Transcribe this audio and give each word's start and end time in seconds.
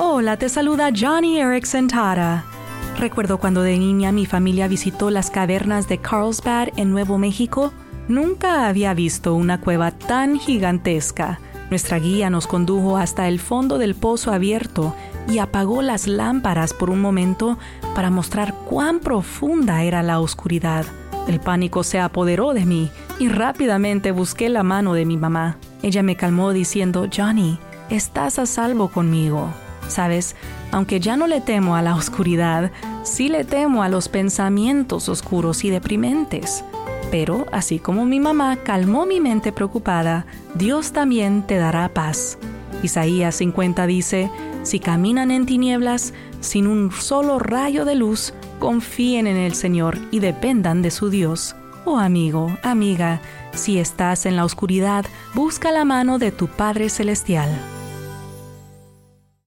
Hola, 0.00 0.36
te 0.36 0.48
saluda 0.48 0.90
Johnny 0.96 1.40
Erickson 1.40 1.88
Tara. 1.88 2.44
Recuerdo 2.98 3.38
cuando 3.38 3.62
de 3.62 3.76
niña 3.78 4.12
mi 4.12 4.26
familia 4.26 4.68
visitó 4.68 5.10
las 5.10 5.28
cavernas 5.28 5.88
de 5.88 5.98
Carlsbad 5.98 6.68
en 6.76 6.92
Nuevo 6.92 7.18
México. 7.18 7.72
Nunca 8.06 8.68
había 8.68 8.94
visto 8.94 9.34
una 9.34 9.60
cueva 9.60 9.90
tan 9.90 10.38
gigantesca. 10.38 11.40
Nuestra 11.68 11.98
guía 11.98 12.30
nos 12.30 12.46
condujo 12.46 12.96
hasta 12.96 13.26
el 13.26 13.40
fondo 13.40 13.76
del 13.76 13.96
pozo 13.96 14.32
abierto 14.32 14.94
y 15.28 15.38
apagó 15.38 15.82
las 15.82 16.06
lámparas 16.06 16.74
por 16.74 16.90
un 16.90 17.00
momento 17.00 17.58
para 17.96 18.08
mostrar 18.08 18.54
cuán 18.54 19.00
profunda 19.00 19.82
era 19.82 20.04
la 20.04 20.20
oscuridad. 20.20 20.86
El 21.26 21.40
pánico 21.40 21.82
se 21.82 21.98
apoderó 21.98 22.54
de 22.54 22.66
mí 22.66 22.88
y 23.18 23.28
rápidamente 23.28 24.12
busqué 24.12 24.48
la 24.48 24.62
mano 24.62 24.94
de 24.94 25.04
mi 25.04 25.16
mamá. 25.16 25.56
Ella 25.82 26.04
me 26.04 26.14
calmó 26.14 26.52
diciendo, 26.52 27.08
Johnny, 27.12 27.58
estás 27.90 28.38
a 28.38 28.46
salvo 28.46 28.90
conmigo. 28.90 29.52
Sabes, 29.88 30.36
aunque 30.70 31.00
ya 31.00 31.16
no 31.16 31.26
le 31.26 31.40
temo 31.40 31.74
a 31.74 31.82
la 31.82 31.94
oscuridad, 31.94 32.70
sí 33.02 33.28
le 33.28 33.44
temo 33.44 33.82
a 33.82 33.88
los 33.88 34.08
pensamientos 34.08 35.08
oscuros 35.08 35.64
y 35.64 35.70
deprimentes. 35.70 36.64
Pero, 37.10 37.46
así 37.52 37.78
como 37.78 38.04
mi 38.04 38.20
mamá 38.20 38.56
calmó 38.56 39.06
mi 39.06 39.18
mente 39.20 39.50
preocupada, 39.50 40.26
Dios 40.54 40.92
también 40.92 41.42
te 41.42 41.56
dará 41.56 41.88
paz. 41.88 42.38
Isaías 42.82 43.34
50 43.36 43.86
dice, 43.86 44.30
si 44.62 44.78
caminan 44.78 45.30
en 45.30 45.46
tinieblas, 45.46 46.12
sin 46.40 46.66
un 46.66 46.92
solo 46.92 47.38
rayo 47.38 47.84
de 47.84 47.94
luz, 47.94 48.34
confíen 48.58 49.26
en 49.26 49.36
el 49.36 49.54
Señor 49.54 49.98
y 50.10 50.20
dependan 50.20 50.82
de 50.82 50.90
su 50.90 51.08
Dios. 51.08 51.56
Oh 51.84 51.98
amigo, 51.98 52.54
amiga, 52.62 53.20
si 53.54 53.78
estás 53.78 54.26
en 54.26 54.36
la 54.36 54.44
oscuridad, 54.44 55.06
busca 55.34 55.72
la 55.72 55.86
mano 55.86 56.18
de 56.18 56.30
tu 56.30 56.46
Padre 56.46 56.90
Celestial. 56.90 57.48